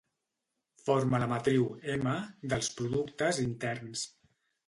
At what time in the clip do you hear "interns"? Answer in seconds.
3.47-4.09